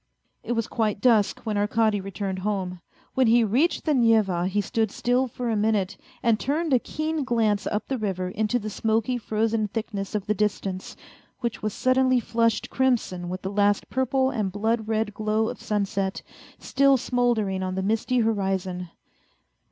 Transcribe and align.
It 0.41 0.53
was 0.53 0.65
quite 0.67 0.99
dusk 0.99 1.41
when 1.41 1.57
Arkady 1.57 2.01
returned 2.01 2.39
home. 2.39 2.81
When 3.13 3.27
he 3.27 3.43
reached 3.43 3.85
the 3.85 3.93
Neva 3.93 4.47
he 4.47 4.59
stood 4.59 4.89
still 4.89 5.27
for 5.27 5.47
a 5.51 5.55
minute 5.55 5.95
and 6.23 6.39
turned 6.39 6.73
a 6.73 6.79
keen 6.79 7.23
glance 7.23 7.67
up 7.67 7.87
the 7.87 7.99
river 7.99 8.27
into 8.27 8.57
the 8.57 8.71
smoky 8.71 9.19
frozen 9.19 9.67
thickness 9.67 10.15
of 10.15 10.25
the 10.25 10.33
distance, 10.33 10.95
which 11.41 11.61
was 11.61 11.75
suddenly 11.75 12.19
flushed 12.19 12.67
crimson 12.71 13.29
with 13.29 13.43
the 13.43 13.51
last 13.51 13.91
purple 13.91 14.31
and 14.31 14.51
blood 14.51 14.87
red 14.87 15.13
glow 15.13 15.49
of 15.49 15.61
sunset, 15.61 16.23
still 16.57 16.97
smouldering 16.97 17.61
on 17.61 17.75
the 17.75 17.83
misty 17.83 18.21
horizon. 18.21 18.89